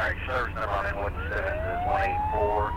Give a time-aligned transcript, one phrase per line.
[0.00, 2.72] right, service number on Inwood 7 is 184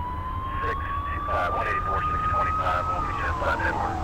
[0.63, 2.87] 625, 184 625.
[2.87, 3.97] We'll meet you outside Edward.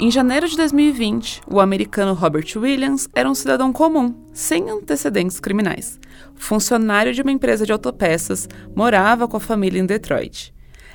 [0.00, 6.00] Em janeiro de 2020, o americano Robert Williams era um cidadão comum, sem antecedentes criminais.
[6.34, 10.52] Funcionário de uma empresa de autopeças, morava com a família em Detroit.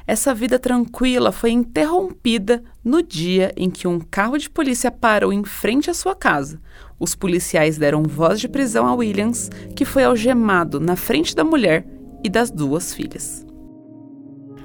[0.08, 5.44] Essa vida tranquila foi interrompida no dia em que um carro de polícia parou em
[5.44, 6.62] frente à sua casa.
[6.98, 11.86] Os policiais deram voz de prisão a Williams, que foi algemado na frente da mulher
[12.24, 13.46] e das duas filhas.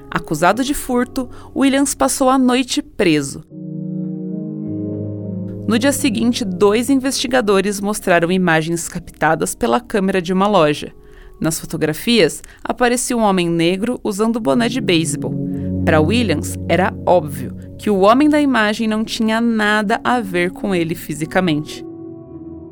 [0.08, 3.44] Acusado de furto, Williams passou a noite preso,
[5.72, 10.92] no dia seguinte, dois investigadores mostraram imagens captadas pela câmera de uma loja.
[11.42, 15.34] Nas fotografias, aparecia um homem negro usando boné de beisebol.
[15.84, 20.72] Para Williams, era óbvio que o homem da imagem não tinha nada a ver com
[20.72, 21.84] ele fisicamente.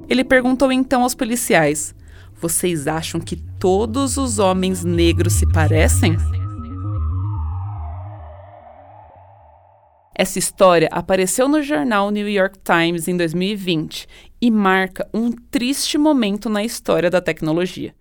[0.08, 1.92] Ele perguntou então aos policiais:
[2.40, 6.16] Vocês acham que todos os homens negros se parecem?
[10.14, 14.06] Essa história apareceu no jornal New York Times em 2020
[14.40, 17.92] e marca um triste momento na história da tecnologia.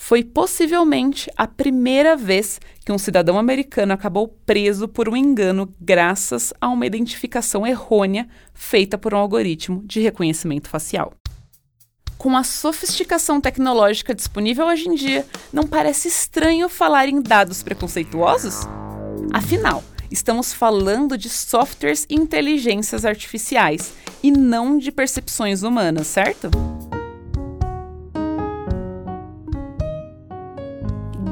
[0.00, 6.54] Foi possivelmente a primeira vez que um cidadão americano acabou preso por um engano graças
[6.60, 11.12] a uma identificação errônea feita por um algoritmo de reconhecimento facial.
[12.16, 18.60] Com a sofisticação tecnológica disponível hoje em dia, não parece estranho falar em dados preconceituosos?
[19.32, 26.50] Afinal, estamos falando de softwares e inteligências artificiais e não de percepções humanas, certo?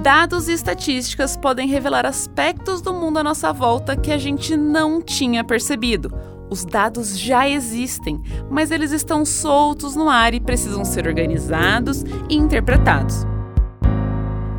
[0.07, 5.03] Dados e estatísticas podem revelar aspectos do mundo à nossa volta que a gente não
[5.03, 6.15] tinha percebido.
[6.49, 12.37] Os dados já existem, mas eles estão soltos no ar e precisam ser organizados e
[12.37, 13.27] interpretados.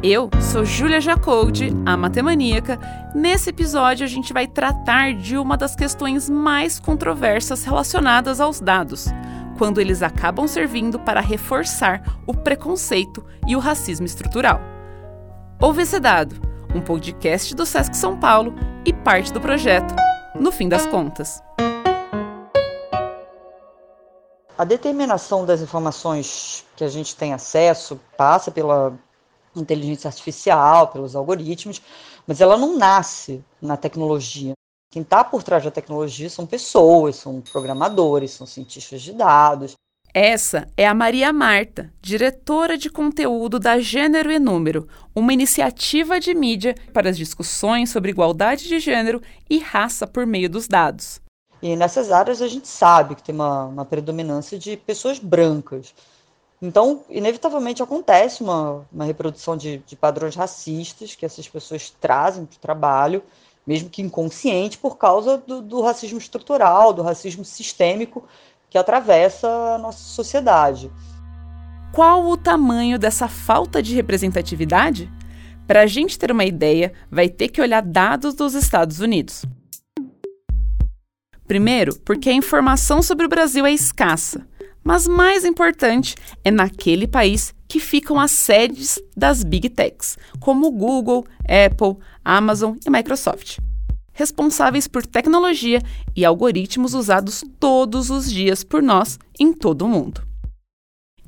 [0.04, 2.78] Eu sou Júlia Jacoldi, a matemaníaca.
[3.16, 9.06] Nesse episódio, a gente vai tratar de uma das questões mais controversas relacionadas aos dados,
[9.58, 14.76] quando eles acabam servindo para reforçar o preconceito e o racismo estrutural.
[15.60, 16.36] Ouve esse dado,
[16.76, 18.54] um podcast do Sesc São Paulo
[18.86, 19.92] e parte do projeto,
[20.40, 21.42] no fim das contas.
[24.56, 28.94] A determinação das informações que a gente tem acesso passa pela
[29.56, 31.82] inteligência artificial, pelos algoritmos,
[32.28, 34.54] mas ela não nasce na tecnologia.
[34.92, 39.74] Quem está por trás da tecnologia são pessoas, são programadores, são cientistas de dados.
[40.20, 46.34] Essa é a Maria Marta, diretora de conteúdo da Gênero e Número, uma iniciativa de
[46.34, 51.22] mídia para as discussões sobre igualdade de gênero e raça por meio dos dados.
[51.62, 55.94] E nessas áreas a gente sabe que tem uma, uma predominância de pessoas brancas.
[56.60, 62.56] Então, inevitavelmente acontece uma, uma reprodução de, de padrões racistas que essas pessoas trazem para
[62.56, 63.22] o trabalho,
[63.68, 68.28] mesmo que inconsciente, por causa do, do racismo estrutural, do racismo sistêmico
[68.70, 70.92] que atravessa a nossa sociedade.
[71.92, 75.12] Qual o tamanho dessa falta de representatividade?
[75.66, 79.46] Para a gente ter uma ideia, vai ter que olhar dados dos Estados Unidos.
[81.48, 84.46] Primeiro, porque a informação sobre o Brasil é escassa.
[84.84, 91.26] Mas mais importante é naquele país que ficam as sedes das Big Techs, como Google,
[91.42, 93.60] Apple, Amazon e Microsoft.
[94.18, 95.80] Responsáveis por tecnologia
[96.16, 100.26] e algoritmos usados todos os dias por nós em todo o mundo.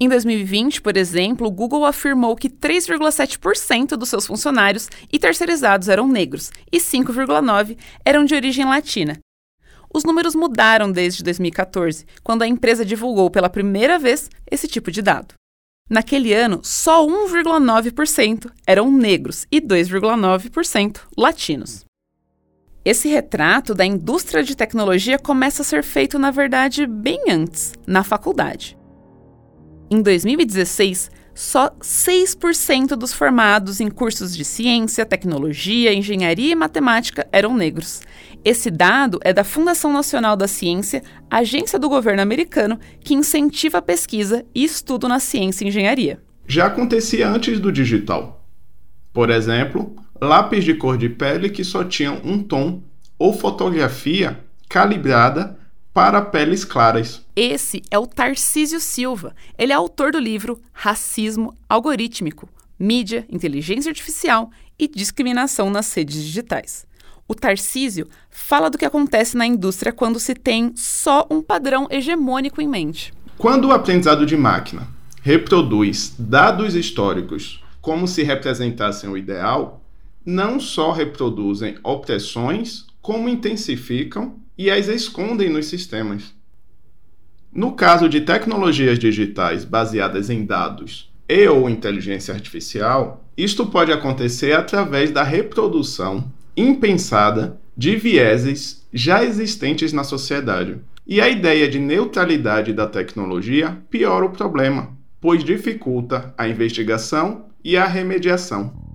[0.02, 6.08] Em 2020, por exemplo, o Google afirmou que 3,7% dos seus funcionários e terceirizados eram
[6.08, 9.20] negros e 5,9% eram de origem latina,
[9.92, 15.02] os números mudaram desde 2014, quando a empresa divulgou pela primeira vez esse tipo de
[15.02, 15.34] dado.
[15.90, 21.89] Naquele ano, só 1,9% eram negros e 2,9% latinos.
[22.84, 28.04] Esse retrato da indústria de tecnologia começa a ser feito, na verdade, bem antes, na
[28.04, 28.78] faculdade.
[29.92, 37.56] Em 2016, só 6% dos formados em cursos de ciência, tecnologia, engenharia e matemática eram
[37.56, 38.02] negros.
[38.44, 43.82] Esse dado é da Fundação Nacional da Ciência, agência do governo americano que incentiva a
[43.82, 46.22] pesquisa e estudo na ciência e engenharia.
[46.48, 48.46] Já acontecia antes do digital.
[49.14, 52.82] Por exemplo, lápis de cor de pele que só tinham um tom
[53.18, 55.58] ou fotografia calibrada
[55.94, 57.26] para peles claras.
[57.36, 59.36] Esse é o Tarcísio Silva.
[59.58, 66.88] Ele é autor do livro Racismo Algorítmico: Mídia, Inteligência Artificial e Discriminação nas Redes Digitais.
[67.28, 72.62] O Tarcísio fala do que acontece na indústria quando se tem só um padrão hegemônico
[72.62, 73.14] em mente.
[73.38, 74.88] Quando o aprendizado de máquina
[75.22, 79.82] reproduz dados históricos como se representassem o ideal,
[80.26, 86.34] não só reproduzem opressões, como intensificam e as escondem nos sistemas.
[87.52, 94.54] No caso de tecnologias digitais baseadas em dados e ou inteligência artificial, isto pode acontecer
[94.54, 100.78] através da reprodução impensada de vieses já existentes na sociedade.
[101.08, 107.78] E a ideia de neutralidade da tecnologia piora o problema, pois dificulta a investigação e
[107.78, 108.89] a remediação.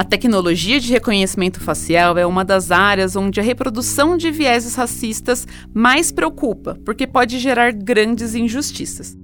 [0.00, 5.46] A tecnologia de reconhecimento facial é uma das áreas onde a reprodução de vieses racistas
[5.74, 9.14] mais preocupa, porque pode gerar grandes injustiças.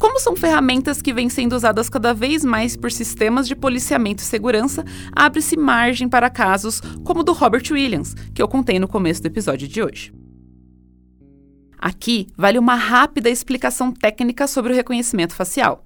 [0.00, 4.26] Como são ferramentas que vêm sendo usadas cada vez mais por sistemas de policiamento e
[4.26, 4.84] segurança,
[5.14, 9.26] abre-se margem para casos como o do Robert Williams, que eu contei no começo do
[9.26, 10.12] episódio de hoje.
[11.78, 15.84] Aqui vale uma rápida explicação técnica sobre o reconhecimento facial.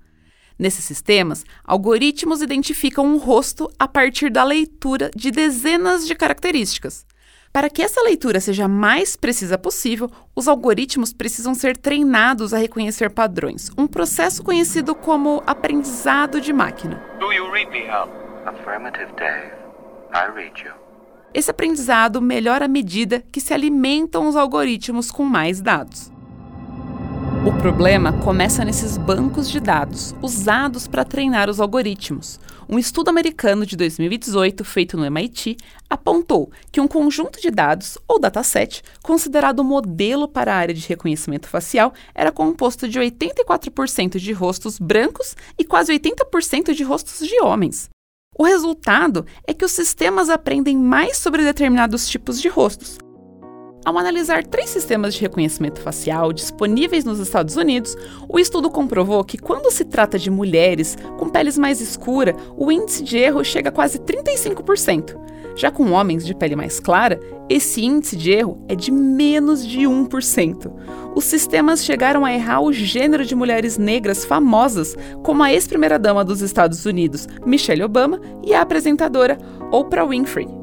[0.58, 7.04] Nesses sistemas, algoritmos identificam um rosto a partir da leitura de dezenas de características.
[7.52, 13.10] Para que essa leitura seja mais precisa possível, os algoritmos precisam ser treinados a reconhecer
[13.10, 17.02] padrões, um processo conhecido como aprendizado de máquina.
[17.18, 18.10] Do you read me, Hal?
[18.46, 19.52] Affirmative, Dave.
[20.12, 20.72] I read you.
[21.32, 26.10] Esse aprendizado melhora à medida que se alimentam os algoritmos com mais dados.
[27.46, 32.40] O problema começa nesses bancos de dados usados para treinar os algoritmos.
[32.68, 35.56] Um estudo americano de 2018, feito no MIT,
[35.88, 41.46] apontou que um conjunto de dados, ou dataset, considerado modelo para a área de reconhecimento
[41.46, 47.88] facial, era composto de 84% de rostos brancos e quase 80% de rostos de homens.
[48.36, 52.98] O resultado é que os sistemas aprendem mais sobre determinados tipos de rostos,
[53.86, 57.96] ao analisar três sistemas de reconhecimento facial disponíveis nos Estados Unidos,
[58.28, 63.04] o estudo comprovou que, quando se trata de mulheres com peles mais escura, o índice
[63.04, 65.16] de erro chega a quase 35%.
[65.54, 69.82] Já com homens de pele mais clara, esse índice de erro é de menos de
[69.82, 70.68] 1%.
[71.14, 76.40] Os sistemas chegaram a errar o gênero de mulheres negras famosas, como a ex-primeira-dama dos
[76.40, 79.38] Estados Unidos, Michelle Obama, e a apresentadora
[79.70, 80.55] Oprah Winfrey.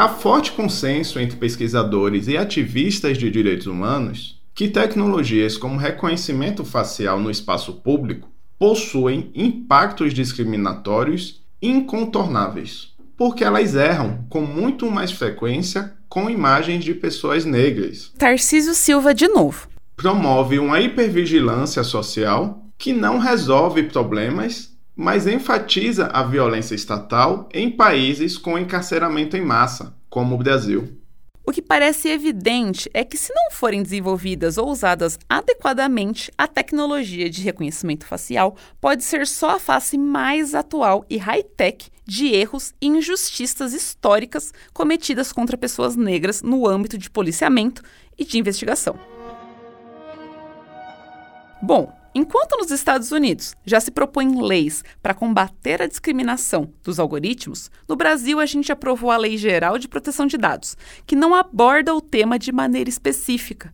[0.00, 7.20] Há forte consenso entre pesquisadores e ativistas de direitos humanos que tecnologias como reconhecimento facial
[7.20, 8.26] no espaço público
[8.58, 17.44] possuem impactos discriminatórios incontornáveis, porque elas erram com muito mais frequência com imagens de pessoas
[17.44, 18.10] negras.
[18.16, 19.68] Tarcísio Silva de novo.
[19.96, 24.69] Promove uma hipervigilância social que não resolve problemas
[25.00, 30.94] mas enfatiza a violência estatal em países com encarceramento em massa, como o Brasil.
[31.42, 37.30] O que parece evidente é que, se não forem desenvolvidas ou usadas adequadamente, a tecnologia
[37.30, 42.86] de reconhecimento facial pode ser só a face mais atual e high-tech de erros e
[42.86, 47.82] injustiças históricas cometidas contra pessoas negras no âmbito de policiamento
[48.18, 48.98] e de investigação.
[51.62, 57.70] Bom, Enquanto nos Estados Unidos já se propõem leis para combater a discriminação dos algoritmos,
[57.88, 60.76] no Brasil a gente aprovou a Lei Geral de Proteção de Dados,
[61.06, 63.72] que não aborda o tema de maneira específica.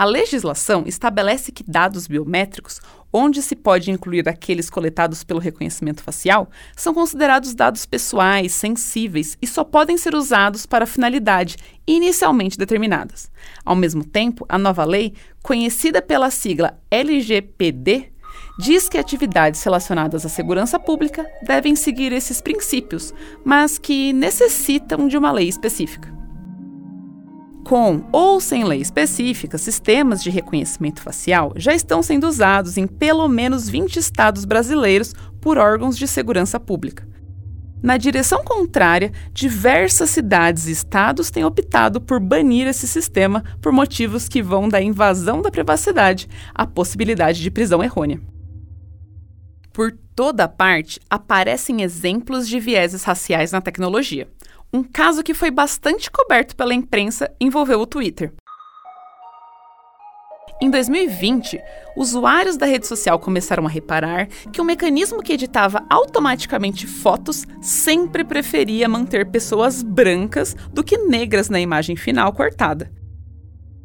[0.00, 2.80] A legislação estabelece que dados biométricos,
[3.12, 9.46] onde se pode incluir aqueles coletados pelo reconhecimento facial, são considerados dados pessoais, sensíveis e
[9.46, 13.30] só podem ser usados para finalidade inicialmente determinadas.
[13.62, 18.10] Ao mesmo tempo, a nova lei, conhecida pela sigla LGPD,
[18.58, 23.12] diz que atividades relacionadas à segurança pública devem seguir esses princípios,
[23.44, 26.19] mas que necessitam de uma lei específica.
[27.70, 33.28] Com ou sem lei específica, sistemas de reconhecimento facial já estão sendo usados em pelo
[33.28, 37.06] menos 20 estados brasileiros por órgãos de segurança pública.
[37.80, 44.28] Na direção contrária, diversas cidades e estados têm optado por banir esse sistema por motivos
[44.28, 48.20] que vão da invasão da privacidade à possibilidade de prisão errônea.
[49.72, 54.26] Por toda parte, aparecem exemplos de vieses raciais na tecnologia.
[54.72, 58.32] Um caso que foi bastante coberto pela imprensa envolveu o Twitter.
[60.62, 61.58] Em 2020,
[61.96, 68.22] usuários da rede social começaram a reparar que o mecanismo que editava automaticamente fotos sempre
[68.22, 72.92] preferia manter pessoas brancas do que negras na imagem final cortada.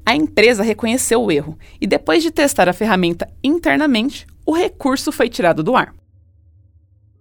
[0.05, 5.29] A empresa reconheceu o erro e, depois de testar a ferramenta internamente, o recurso foi
[5.29, 5.95] tirado do ar.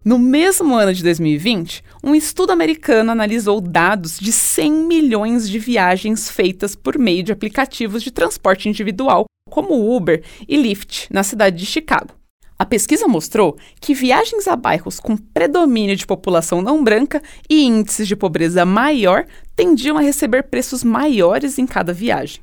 [0.04, 6.30] No mesmo ano de 2020, um estudo americano analisou dados de 100 milhões de viagens
[6.30, 11.64] feitas por meio de aplicativos de transporte individual como Uber e Lyft, na cidade de
[11.64, 12.10] Chicago.
[12.58, 18.06] A pesquisa mostrou que viagens a bairros com predomínio de população não branca e índices
[18.06, 19.24] de pobreza maior
[19.56, 22.42] tendiam a receber preços maiores em cada viagem.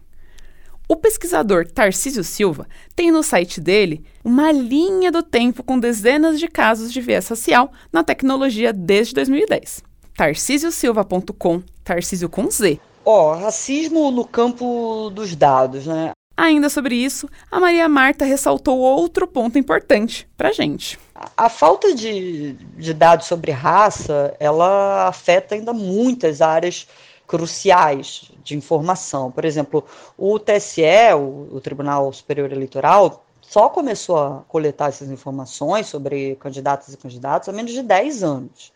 [0.91, 6.49] O pesquisador Tarcísio Silva tem no site dele uma linha do tempo com dezenas de
[6.49, 9.83] casos de viés racial na tecnologia desde 2010.
[10.17, 12.77] tarcísiosilva.com, Tarcísio com Z.
[13.05, 16.11] Ó, oh, racismo no campo dos dados, né?
[16.35, 20.99] Ainda sobre isso, a Maria Marta ressaltou outro ponto importante para gente.
[21.37, 26.85] A falta de, de dados sobre raça, ela afeta ainda muitas áreas
[27.31, 29.31] cruciais de informação.
[29.31, 29.85] Por exemplo,
[30.17, 30.83] o TSE,
[31.15, 37.47] o, o Tribunal Superior Eleitoral, só começou a coletar essas informações sobre candidatos e candidatos
[37.47, 38.73] há menos de 10 anos.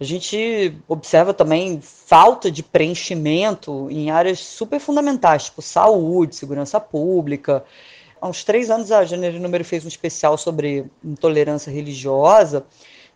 [0.00, 7.62] A gente observa também falta de preenchimento em áreas super fundamentais, tipo saúde, segurança pública.
[8.18, 12.64] Há uns três anos, a Gênero Número fez um especial sobre intolerância religiosa,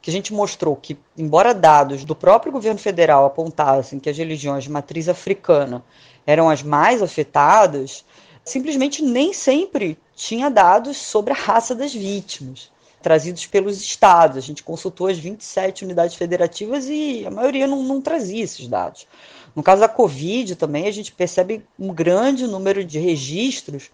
[0.02, 4.64] que a gente mostrou que, embora dados do próprio governo federal apontassem que as religiões
[4.64, 5.82] de matriz africana
[6.26, 8.04] eram as mais afetadas,
[8.44, 14.36] simplesmente nem sempre tinha dados sobre a raça das vítimas, trazidos pelos estados.
[14.38, 19.06] A gente consultou as 27 unidades federativas e a maioria não, não trazia esses dados.
[19.54, 23.90] No caso da Covid também, a gente percebe um grande número de registros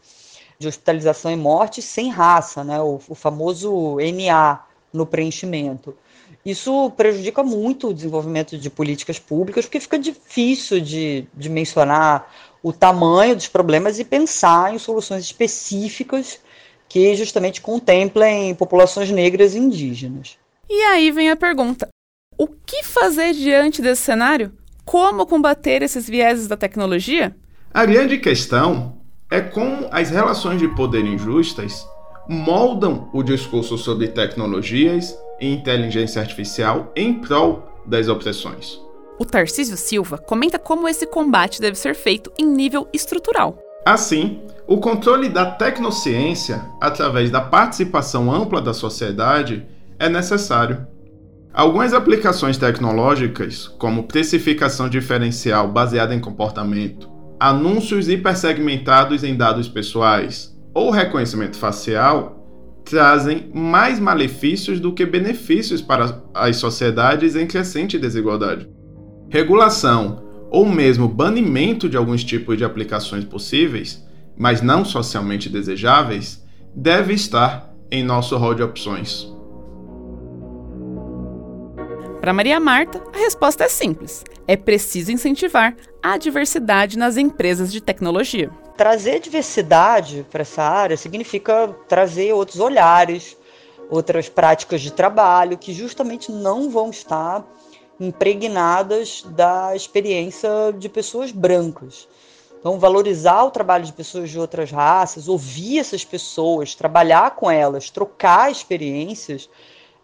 [0.58, 2.80] de hospitalização e morte sem raça, né?
[2.80, 5.95] o, o famoso NA, no preenchimento.
[6.45, 12.73] Isso prejudica muito o desenvolvimento de políticas públicas, porque fica difícil de, de mencionar o
[12.73, 16.40] tamanho dos problemas e pensar em soluções específicas
[16.88, 20.38] que justamente contemplem populações negras e indígenas.
[20.68, 21.88] E aí vem a pergunta:
[22.37, 24.52] o que fazer diante desse cenário?
[24.85, 27.37] Como combater esses vieses da tecnologia?
[27.73, 28.99] A grande questão
[29.30, 31.87] é como as relações de poder injustas
[32.28, 38.78] moldam o discurso sobre tecnologias e inteligência artificial em prol das opressões.
[39.18, 43.58] O Tarcísio Silva comenta como esse combate deve ser feito em nível estrutural.
[43.85, 49.66] Assim, o controle da tecnociência, através da participação ampla da sociedade,
[49.99, 50.87] é necessário.
[51.52, 57.08] Algumas aplicações tecnológicas, como precificação diferencial baseada em comportamento,
[57.40, 62.38] anúncios hipersegmentados em dados pessoais, ou reconhecimento facial
[62.84, 68.68] trazem mais malefícios do que benefícios para as sociedades em crescente desigualdade.
[69.28, 74.02] Regulação ou mesmo banimento de alguns tipos de aplicações possíveis,
[74.37, 76.42] mas não socialmente desejáveis,
[76.75, 79.30] deve estar em nosso rol de opções.
[82.20, 87.80] Para Maria Marta, a resposta é simples: é preciso incentivar a diversidade nas empresas de
[87.80, 88.50] tecnologia.
[88.78, 93.37] Trazer diversidade para essa área significa trazer outros olhares,
[93.90, 97.44] outras práticas de trabalho que justamente não vão estar
[97.99, 102.06] impregnadas da experiência de pessoas brancas.
[102.61, 107.90] Então, valorizar o trabalho de pessoas de outras raças, ouvir essas pessoas, trabalhar com elas,
[107.90, 109.50] trocar experiências,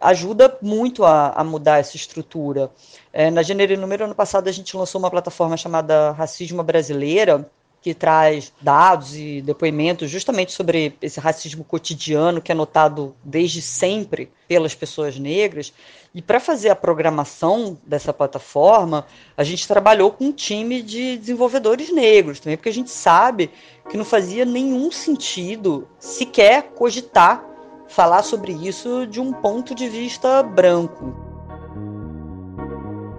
[0.01, 2.73] ajuda muito a, a mudar essa estrutura.
[3.13, 7.49] É, na Gênero e Número, ano passado, a gente lançou uma plataforma chamada Racismo Brasileira,
[7.85, 14.33] que traz dados e depoimentos justamente sobre esse racismo cotidiano que é notado desde sempre
[14.49, 15.71] pelas pessoas negras.
[16.15, 21.93] E para fazer a programação dessa plataforma, a gente trabalhou com um time de desenvolvedores
[21.93, 23.51] negros também, porque a gente sabe
[23.91, 27.45] que não fazia nenhum sentido sequer cogitar
[27.87, 31.15] falar sobre isso de um ponto de vista branco.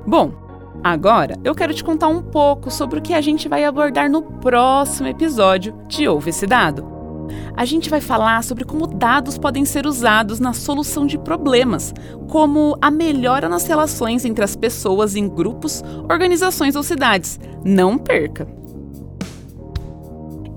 [0.08, 0.45] Bom,
[0.86, 4.22] Agora, eu quero te contar um pouco sobre o que a gente vai abordar no
[4.22, 6.86] próximo episódio de Ouve esse Dado.
[7.58, 11.92] A gente vai falar sobre como dados podem ser usados na solução de problemas,
[12.30, 17.40] como a melhora nas relações entre as pessoas em grupos, organizações ou cidades.
[17.66, 18.48] Não perca!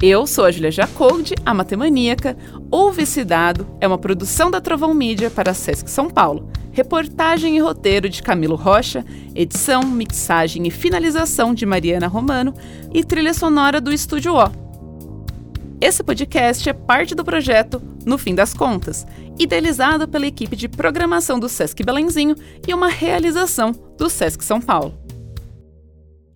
[0.01, 2.37] Eu sou a Julia Jacoldi, a matemaníaca.
[2.71, 6.49] Ouve esse dado é uma produção da Trovão Mídia para a Sesc São Paulo.
[6.71, 12.55] Reportagem e roteiro de Camilo Rocha, edição, mixagem e finalização de Mariana Romano
[12.95, 14.69] e trilha sonora do Estúdio O.
[15.81, 19.05] Esse podcast é parte do projeto No Fim das Contas,
[19.37, 22.37] idealizado pela equipe de programação do Sesc Belenzinho
[22.69, 25.08] e uma realização do Sesc São Paulo.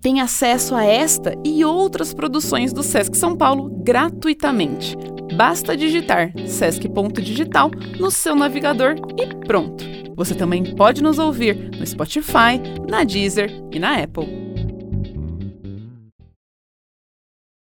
[0.02, 4.97] Tem acesso a esta e outras produções do Sesc São Paulo gratuitamente.
[5.37, 9.85] Basta digitar sesc.digital no seu navegador e pronto!
[10.16, 14.51] Você também pode nos ouvir no Spotify, na Deezer e na Apple.